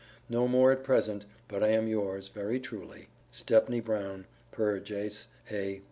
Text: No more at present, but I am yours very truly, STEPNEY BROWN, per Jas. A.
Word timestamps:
No 0.27 0.47
more 0.47 0.71
at 0.71 0.83
present, 0.83 1.27
but 1.47 1.61
I 1.63 1.67
am 1.67 1.87
yours 1.87 2.27
very 2.29 2.59
truly, 2.59 3.09
STEPNEY 3.31 3.81
BROWN, 3.81 4.25
per 4.51 4.79
Jas. 4.79 5.27
A. 5.51 5.79